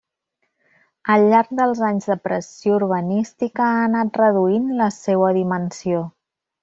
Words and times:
Al 1.15 1.25
llarg 1.33 1.51
dels 1.59 1.81
anys 1.89 2.09
de 2.13 2.17
pressió 2.27 2.73
urbanística 2.79 3.67
ha 3.75 3.85
anat 3.91 4.21
reduint 4.23 4.67
la 4.81 4.89
seua 4.97 5.31
dimensió. 5.41 6.01